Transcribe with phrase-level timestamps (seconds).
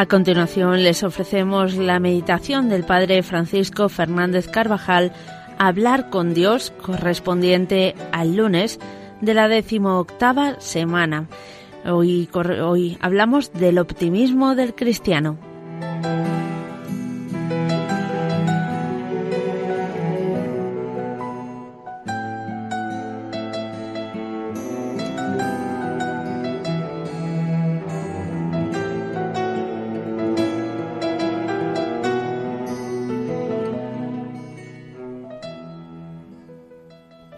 [0.00, 5.12] A continuación les ofrecemos la meditación del Padre Francisco Fernández Carvajal,
[5.58, 8.80] Hablar con Dios, correspondiente al lunes
[9.20, 11.28] de la decimoctava semana.
[11.84, 15.49] Hoy, hoy hablamos del optimismo del cristiano.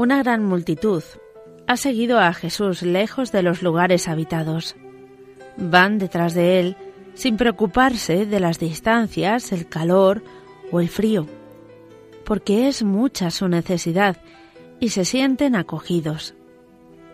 [0.03, 1.05] Una gran multitud
[1.69, 4.75] ha seguido a Jesús lejos de los lugares habitados.
[5.57, 6.77] Van detrás de él
[7.15, 10.25] sin preocuparse de las distancias, el calor
[10.73, 11.29] o el frío,
[12.25, 14.17] porque es mucha su necesidad
[14.81, 16.35] y se sienten acogidos.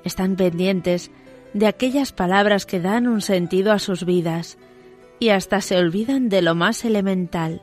[0.03, 1.11] Están pendientes
[1.53, 4.57] de aquellas palabras que dan un sentido a sus vidas
[5.19, 7.61] y hasta se olvidan de lo más elemental.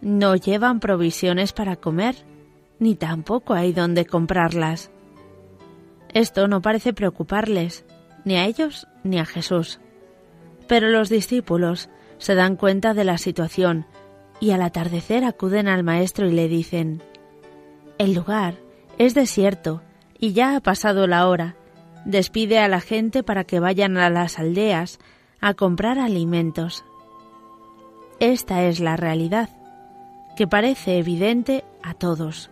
[0.00, 2.14] No llevan provisiones para comer
[2.84, 4.90] ni tampoco hay dónde comprarlas.
[6.12, 7.86] Esto no parece preocuparles,
[8.26, 9.80] ni a ellos ni a Jesús.
[10.68, 13.86] Pero los discípulos se dan cuenta de la situación
[14.38, 17.02] y al atardecer acuden al Maestro y le dicen,
[17.96, 18.56] El lugar
[18.98, 19.80] es desierto
[20.18, 21.56] y ya ha pasado la hora.
[22.04, 24.98] Despide a la gente para que vayan a las aldeas
[25.40, 26.84] a comprar alimentos.
[28.20, 29.48] Esta es la realidad,
[30.36, 32.50] que parece evidente a todos.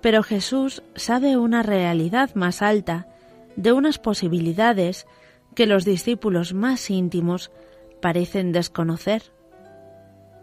[0.00, 3.06] Pero Jesús sabe una realidad más alta,
[3.56, 5.06] de unas posibilidades
[5.54, 7.50] que los discípulos más íntimos
[8.00, 9.22] parecen desconocer.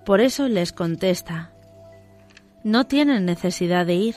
[0.06, 1.52] Por eso les contesta,
[2.64, 4.16] No tienen necesidad de ir,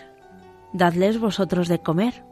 [0.73, 2.25] dadles vosotros de comer.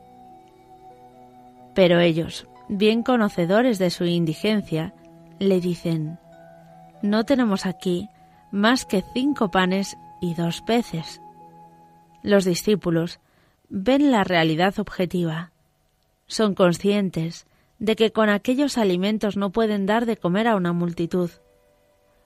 [1.75, 4.95] Pero ellos, bien conocedores de su indigencia,
[5.39, 6.19] le dicen,
[7.03, 8.09] No tenemos aquí
[8.51, 11.21] más que cinco panes y dos peces.
[12.23, 13.21] Los discípulos
[13.69, 15.53] ven la realidad objetiva.
[16.27, 17.47] Son conscientes
[17.79, 21.31] de que con aquellos alimentos no pueden dar de comer a una multitud.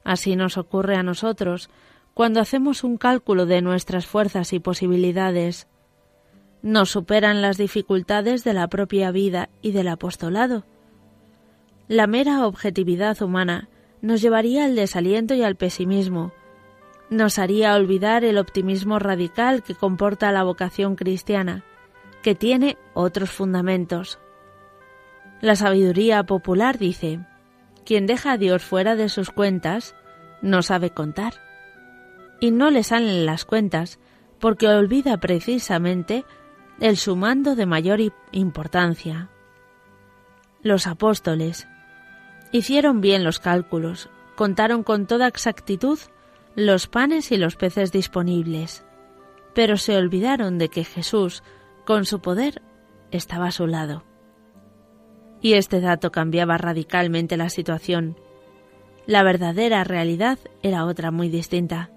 [0.04, 1.70] Así nos ocurre a nosotros
[2.14, 5.68] cuando hacemos un cálculo de nuestras fuerzas y posibilidades.
[6.62, 10.64] Nos superan las dificultades de la propia vida y del apostolado.
[11.88, 13.68] La mera objetividad humana
[14.00, 16.32] nos llevaría al desaliento y al pesimismo,
[17.12, 21.62] nos haría olvidar el optimismo radical que comporta la vocación cristiana,
[22.22, 24.18] que tiene otros fundamentos.
[25.40, 27.20] La sabiduría popular dice,
[27.84, 29.94] quien deja a Dios fuera de sus cuentas
[30.40, 31.34] no sabe contar.
[32.40, 33.98] Y no le salen las cuentas
[34.40, 36.24] porque olvida precisamente
[36.80, 38.00] el sumando de mayor
[38.32, 39.28] importancia.
[40.62, 41.68] Los apóstoles
[42.52, 45.98] hicieron bien los cálculos, contaron con toda exactitud
[46.54, 48.84] los panes y los peces disponibles,
[49.54, 51.42] pero se olvidaron de que Jesús,
[51.86, 52.62] con su poder,
[53.10, 54.04] estaba a su lado.
[55.40, 58.16] Y este dato cambiaba radicalmente la situación.
[59.06, 61.90] La verdadera realidad era otra muy distinta.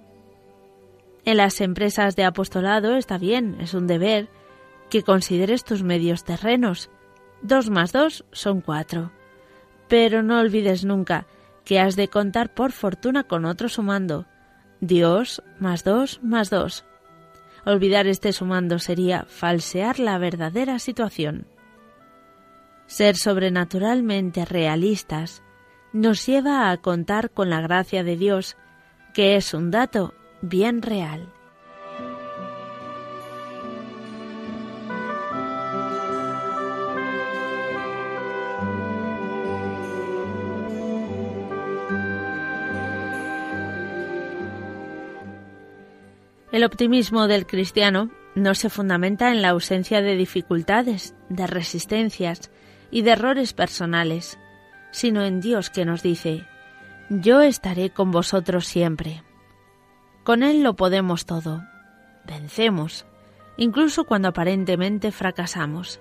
[1.25, 4.29] En las empresas de apostolado está bien, es un deber,
[4.89, 6.89] que consideres tus medios terrenos.
[7.41, 9.11] Dos más dos son cuatro.
[9.87, 11.27] Pero no olvides nunca
[11.63, 14.25] que has de contar por fortuna con otro sumando,
[14.81, 16.85] Dios más dos más dos.
[17.65, 21.47] Olvidar este sumando sería falsear la verdadera situación.
[22.85, 25.41] Ser sobrenaturalmente realistas
[25.91, 28.57] nos lleva a contar con la gracia de Dios,
[29.13, 31.31] que es un dato bien real.
[46.55, 52.49] El optimismo del cristiano no se fundamenta en la ausencia de dificultades, de resistencias
[52.89, 54.39] y de errores personales,
[54.89, 56.45] sino en Dios que nos dice,
[57.09, 59.21] Yo estaré con vosotros siempre.
[60.23, 61.61] Con Él lo podemos todo.
[62.25, 63.05] Vencemos,
[63.57, 65.99] incluso cuando aparentemente fracasamos.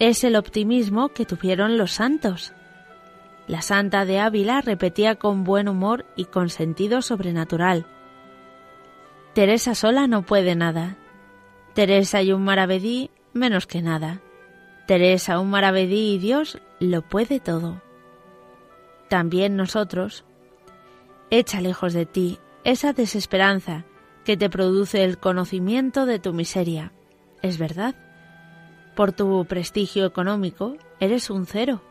[0.00, 2.52] Es el optimismo que tuvieron los santos.
[3.46, 7.86] La santa de Ávila repetía con buen humor y con sentido sobrenatural,
[9.36, 10.96] Teresa sola no puede nada.
[11.74, 14.22] Teresa y un maravedí menos que nada.
[14.86, 17.82] Teresa, un maravedí y Dios lo puede todo.
[19.10, 20.24] También nosotros.
[21.28, 23.84] Echa lejos de ti esa desesperanza
[24.24, 26.94] que te produce el conocimiento de tu miseria.
[27.42, 27.94] Es verdad.
[28.94, 31.82] Por tu prestigio económico eres un cero.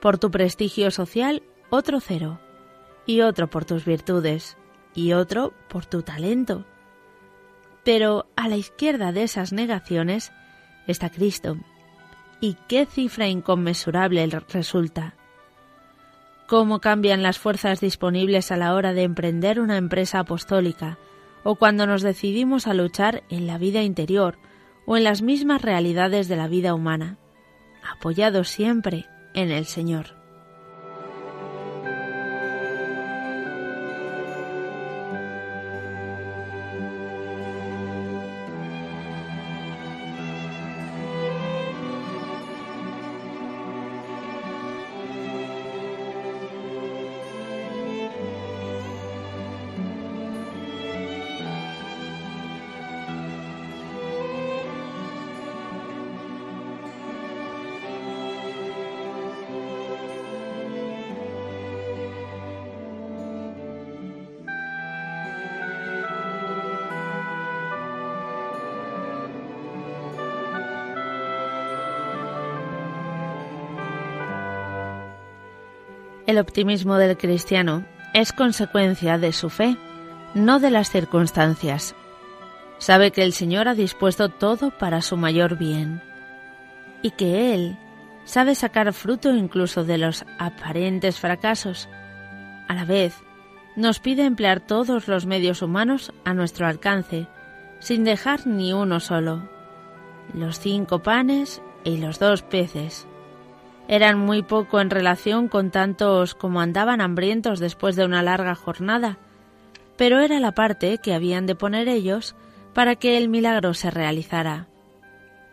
[0.00, 2.40] Por tu prestigio social otro cero.
[3.06, 4.56] y otro por tus virtudes,
[4.92, 6.64] y otro por tu talento.
[7.92, 10.30] Pero a la izquierda de esas negaciones
[10.86, 11.56] está Cristo.
[12.40, 15.14] ¿Y qué cifra inconmensurable resulta?
[16.46, 20.98] ¿Cómo cambian las fuerzas disponibles a la hora de emprender una empresa apostólica
[21.42, 24.38] o cuando nos decidimos a luchar en la vida interior
[24.86, 27.18] o en las mismas realidades de la vida humana,
[27.82, 30.19] apoyados siempre en el Señor?
[76.30, 77.84] El optimismo del cristiano
[78.14, 79.76] es consecuencia de su fe,
[80.32, 81.96] no de las circunstancias.
[82.78, 86.00] Sabe que el Señor ha dispuesto todo para su mayor bien
[87.02, 87.76] y que Él
[88.26, 91.88] sabe sacar fruto incluso de los aparentes fracasos.
[92.68, 93.12] A la vez,
[93.74, 97.26] nos pide emplear todos los medios humanos a nuestro alcance,
[97.80, 99.48] sin dejar ni uno solo.
[100.32, 103.08] Los cinco panes y los dos peces
[103.90, 109.18] eran muy poco en relación con tantos como andaban hambrientos después de una larga jornada,
[109.96, 112.36] pero era la parte que habían de poner ellos
[112.72, 114.68] para que el milagro se realizara.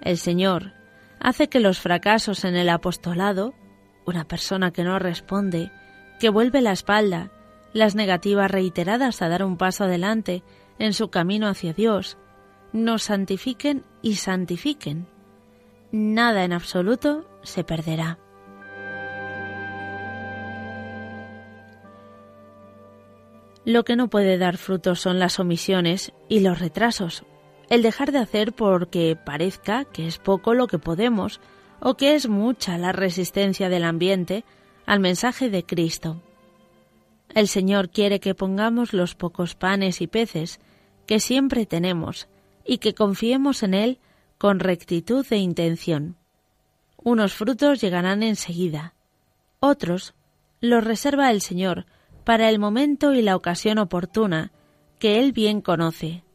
[0.02, 0.74] El Señor
[1.20, 3.56] hace que los fracasos en el apostolado,
[4.06, 5.72] una persona que no responde,
[6.20, 7.32] que vuelve la espalda,
[7.74, 10.44] las negativas reiteradas a dar un paso adelante
[10.78, 12.20] en su camino hacia Dios,
[12.72, 15.08] nos santifiquen y santifiquen.
[15.92, 18.20] Nada en absoluto se perderá.
[23.68, 27.26] Lo que no puede dar frutos son las omisiones y los retrasos,
[27.70, 31.42] el dejar de hacer porque parezca que es poco lo que podemos
[31.82, 34.46] o que es mucha la resistencia del ambiente
[34.86, 36.22] al mensaje de Cristo.
[37.36, 40.62] El Señor quiere que pongamos los pocos panes y peces
[41.06, 42.30] que siempre tenemos
[42.64, 44.00] y que confiemos en Él
[44.38, 46.16] con rectitud de intención.
[46.96, 48.94] Unos frutos llegarán enseguida,
[49.60, 50.14] otros
[50.62, 51.86] los reserva el Señor
[52.28, 54.52] para el momento y la ocasión oportuna
[55.00, 56.26] que Él bien conoce.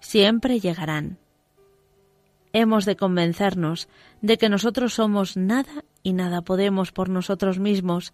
[0.00, 1.16] Siempre llegarán.
[2.52, 3.88] Hemos de convencernos
[4.20, 8.12] de que nosotros somos nada y nada podemos por nosotros mismos,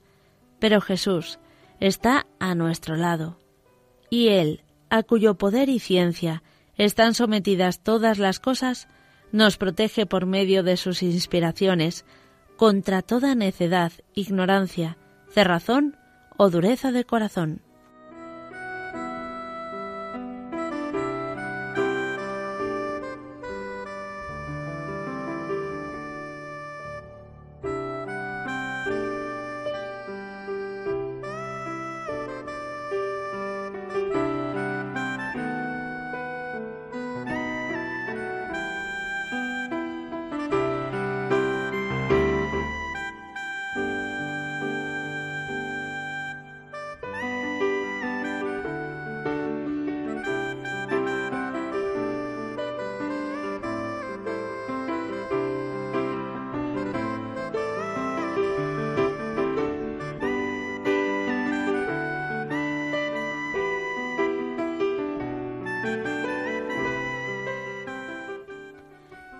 [0.61, 1.41] pero Jesús
[1.81, 3.41] está a nuestro lado,
[4.09, 6.45] y Él, a cuyo poder y ciencia
[6.77, 8.87] están sometidas todas las cosas,
[9.33, 12.05] nos protege por medio de sus inspiraciones
[12.57, 14.97] contra toda necedad, ignorancia,
[15.29, 15.97] cerrazón
[16.37, 17.64] o dureza de corazón.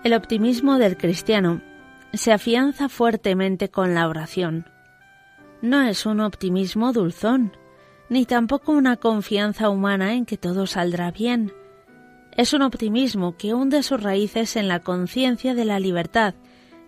[0.05, 1.63] El optimismo del cristiano
[2.13, 4.69] se afianza fuertemente con la oración.
[5.63, 7.57] No es un optimismo dulzón,
[8.07, 11.53] ni tampoco una confianza humana en que todo saldrá bien.
[12.37, 16.35] Es un optimismo que hunde sus raíces en la conciencia de la libertad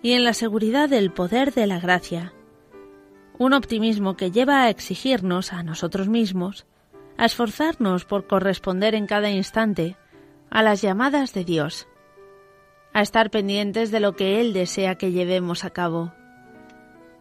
[0.04, 2.34] y en la seguridad del poder de la gracia.
[3.40, 6.68] Un optimismo que lleva a exigirnos a nosotros mismos,
[7.18, 9.98] a esforzarnos por corresponder en cada instante
[10.52, 11.88] a las llamadas de Dios
[12.98, 16.14] a estar pendientes de lo que Él desea que llevemos a cabo.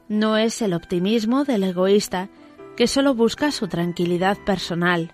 [0.09, 2.31] No es el optimismo del egoísta
[2.79, 5.13] que solo busca su tranquilidad personal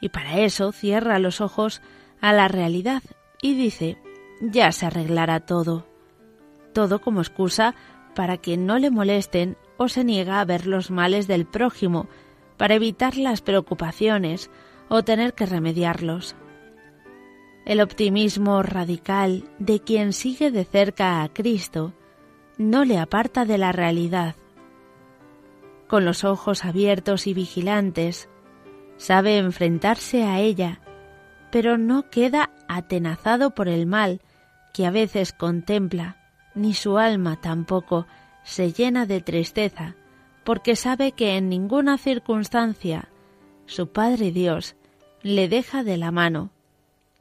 [0.00, 1.82] y para eso cierra los ojos
[2.22, 3.02] a la realidad
[3.42, 3.98] y dice,
[4.40, 5.86] ya se arreglará todo.
[6.72, 7.74] Todo como excusa
[8.14, 12.08] para que no le molesten o se niega a ver los males del prójimo,
[12.56, 14.50] para evitar las preocupaciones
[14.88, 16.34] o tener que remediarlos.
[17.68, 21.92] El optimismo radical de quien sigue de cerca a Cristo
[22.56, 24.36] no le aparta de la realidad.
[25.86, 28.30] Con los ojos abiertos y vigilantes,
[28.96, 30.80] sabe enfrentarse a ella,
[31.52, 34.22] pero no queda atenazado por el mal
[34.72, 36.16] que a veces contempla,
[36.54, 38.06] ni su alma tampoco
[38.44, 39.94] se llena de tristeza,
[40.42, 43.10] porque sabe que en ninguna circunstancia
[43.66, 44.74] su Padre Dios
[45.20, 46.50] le deja de la mano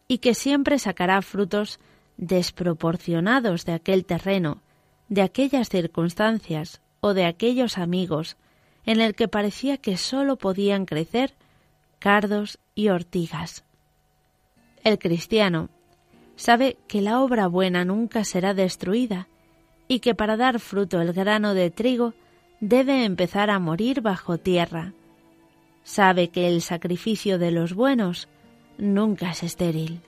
[0.07, 1.79] y que siempre sacará frutos
[2.17, 4.61] desproporcionados de aquel terreno,
[5.09, 8.37] de aquellas circunstancias o de aquellos amigos
[8.85, 11.33] en el que parecía que sólo podían crecer
[11.99, 13.63] cardos y ortigas.
[14.83, 15.69] El cristiano
[16.35, 19.27] sabe que la obra buena nunca será destruida
[19.87, 22.13] y que para dar fruto el grano de trigo
[22.59, 24.93] debe empezar a morir bajo tierra.
[25.83, 28.27] Sabe que el sacrificio de los buenos
[28.77, 30.01] nunca es estéril.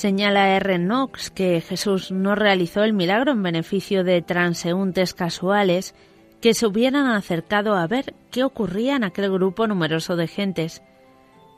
[0.00, 0.78] Señala R.
[0.78, 5.94] Knox que Jesús no realizó el milagro en beneficio de transeúntes casuales
[6.40, 10.82] que se hubieran acercado a ver qué ocurría en aquel grupo numeroso de gentes,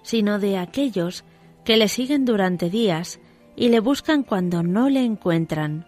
[0.02, 1.22] sino de aquellos
[1.64, 3.20] que le siguen durante días
[3.54, 5.86] y le buscan cuando no le encuentran.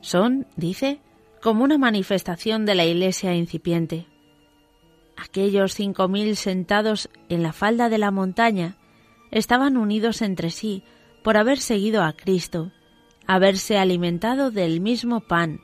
[0.00, 1.02] Son, dice,
[1.42, 4.06] como una manifestación de la iglesia incipiente.
[5.18, 8.78] Aquellos cinco mil sentados en la falda de la montaña
[9.30, 10.82] estaban unidos entre sí
[11.22, 12.72] por haber seguido a Cristo,
[13.26, 15.60] haberse alimentado del mismo pan,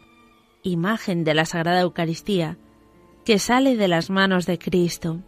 [0.62, 2.58] imagen de la Sagrada Eucaristía,
[3.24, 5.20] que sale de las manos de Cristo.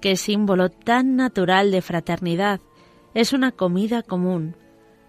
[0.00, 2.60] Qué símbolo tan natural de fraternidad
[3.14, 4.56] es una comida común.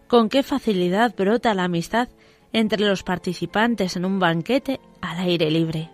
[0.08, 2.10] Con qué facilidad brota la amistad
[2.54, 5.90] entre los participantes en un banquete al aire libre.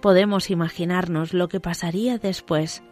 [0.00, 2.82] Podemos imaginarnos lo que pasaría después,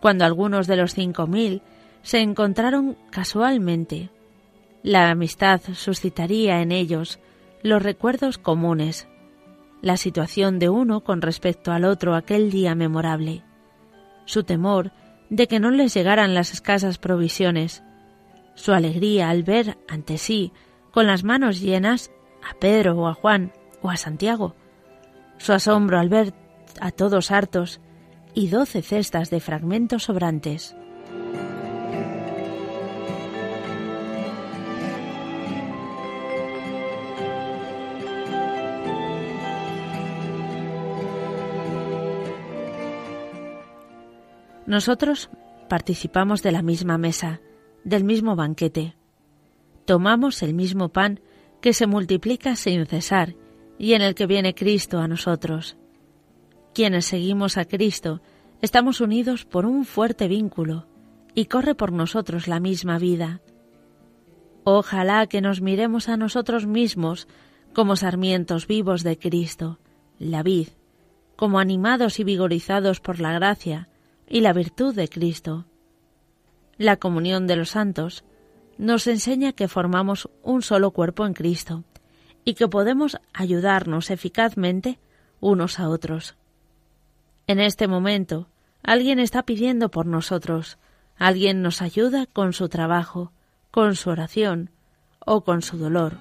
[0.00, 1.62] cuando algunos de los cinco mil
[2.04, 4.10] se encontraron casualmente.
[4.82, 7.18] La amistad suscitaría en ellos
[7.62, 9.08] los recuerdos comunes,
[9.80, 13.42] la situación de uno con respecto al otro aquel día memorable,
[14.26, 14.92] su temor
[15.30, 17.82] de que no les llegaran las escasas provisiones,
[18.54, 20.52] su alegría al ver ante sí,
[20.90, 22.10] con las manos llenas,
[22.48, 24.54] a Pedro o a Juan o a Santiago,
[25.38, 26.34] su asombro al ver
[26.80, 27.80] a todos hartos
[28.34, 30.76] y doce cestas de fragmentos sobrantes.
[44.66, 45.30] Nosotros
[45.68, 47.40] participamos de la misma mesa,
[47.84, 48.96] del mismo banquete.
[49.84, 51.20] Tomamos el mismo pan
[51.60, 53.34] que se multiplica sin cesar
[53.78, 55.76] y en el que viene Cristo a nosotros.
[56.72, 58.22] Quienes seguimos a Cristo
[58.62, 60.86] estamos unidos por un fuerte vínculo
[61.34, 63.42] y corre por nosotros la misma vida.
[64.64, 67.28] Ojalá que nos miremos a nosotros mismos
[67.74, 69.78] como sarmientos vivos de Cristo,
[70.18, 70.68] la vid,
[71.36, 73.88] como animados y vigorizados por la gracia,
[74.28, 75.66] y la virtud de Cristo.
[76.76, 78.24] La comunión de los santos
[78.78, 81.84] nos enseña que formamos un solo cuerpo en Cristo
[82.44, 84.98] y que podemos ayudarnos eficazmente
[85.40, 86.36] unos a otros.
[87.46, 88.48] En este momento,
[88.82, 90.78] alguien está pidiendo por nosotros,
[91.16, 93.32] alguien nos ayuda con su trabajo,
[93.70, 94.70] con su oración
[95.24, 96.18] o con su dolor.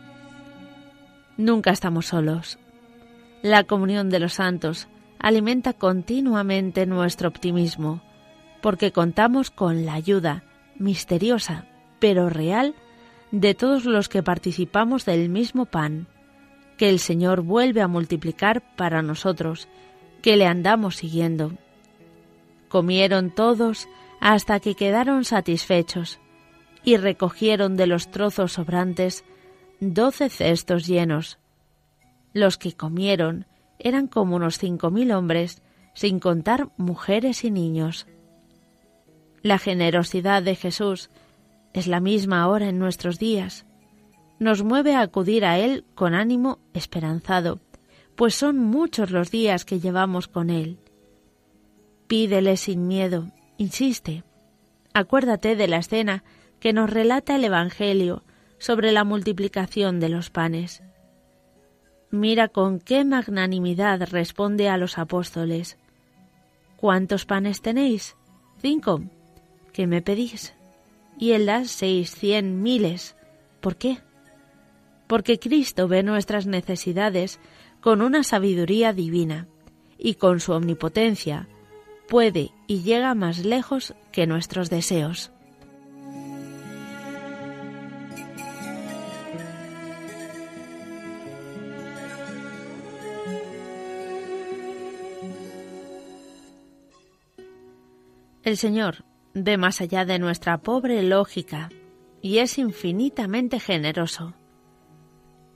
[1.38, 2.60] Nunca estamos solos.
[3.42, 4.88] La comunión de los santos
[5.24, 8.02] alimenta continuamente nuestro optimismo,
[8.62, 10.44] porque contamos con la ayuda
[10.78, 11.66] misteriosa,
[12.00, 12.76] pero real,
[13.32, 16.08] de todos los que participamos del mismo pan,
[16.78, 19.70] que el Señor vuelve a multiplicar para nosotros,
[20.22, 21.54] que le andamos siguiendo.
[22.68, 23.88] Comieron todos
[24.20, 26.20] hasta que quedaron satisfechos,
[26.84, 29.24] y recogieron de los trozos sobrantes
[29.80, 31.40] doce cestos llenos.
[32.34, 33.46] Los que comieron
[33.80, 35.62] eran como unos cinco mil hombres,
[35.94, 38.08] sin contar mujeres y niños.
[39.42, 41.10] La generosidad de Jesús
[41.74, 43.66] es la misma ahora en nuestros días.
[44.40, 47.60] Nos mueve a acudir a Él con ánimo esperanzado,
[48.16, 50.78] pues son muchos los días que llevamos con Él.
[52.08, 54.24] Pídele sin miedo, insiste.
[54.94, 56.24] Acuérdate de la escena
[56.60, 58.24] que nos relata el Evangelio
[58.60, 60.84] sobre la multiplicación de los panes.
[62.14, 65.80] Mira con qué magnanimidad responde a los apóstoles.
[66.78, 68.16] ¿Cuántos panes tenéis?
[68.62, 69.02] Cinco.
[69.72, 70.54] ¿Qué me pedís?
[71.18, 73.16] Y él da seis, cien, miles.
[73.62, 73.98] ¿Por qué?
[75.08, 77.40] Porque Cristo ve nuestras necesidades
[77.82, 79.48] con una sabiduría divina
[79.98, 81.48] y con su omnipotencia
[82.08, 85.33] puede y llega más lejos que nuestros deseos.
[98.44, 101.70] El Señor ve más allá de nuestra pobre lógica
[102.22, 104.34] y es infinitamente generoso.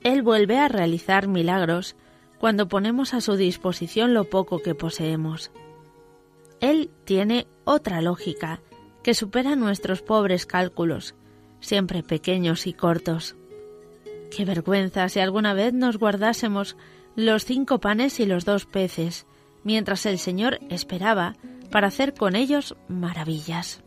[0.02, 1.96] Él vuelve a realizar milagros
[2.38, 5.50] cuando ponemos a su disposición lo poco que poseemos.
[6.60, 8.62] Él tiene otra lógica
[9.02, 11.14] que supera nuestros pobres cálculos,
[11.60, 13.36] siempre pequeños y cortos.
[14.34, 16.76] Qué vergüenza si alguna vez nos guardásemos
[17.16, 19.26] los cinco panes y los dos peces,
[19.64, 21.34] mientras el Señor esperaba
[21.70, 23.82] para hacer con ellos maravillas.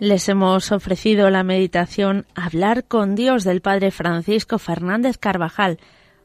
[0.00, 5.78] Les hemos ofrecido la meditación Hablar con Dios del Padre Francisco Fernández Carvajal,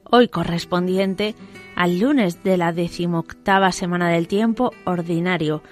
[0.03, 1.33] hoy correspondiente
[1.75, 5.63] al lunes de la decimoctava semana del tiempo ordinario.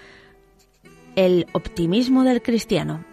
[1.16, 3.06] El optimismo del cristiano.